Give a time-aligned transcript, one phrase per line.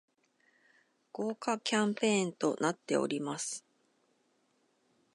[1.13, 3.63] 豪華キャンペーンとなっております